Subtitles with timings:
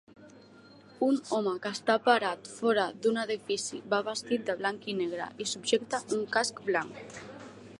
[1.07, 5.47] Un home que està parat fora d'un edifici va vestit de blanc i negre i
[5.53, 7.17] subjecta un casc blanc.